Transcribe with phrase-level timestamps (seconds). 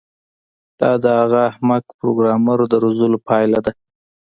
[0.79, 3.71] دا د هغه احمق پروګرامر د روزلو پایله ده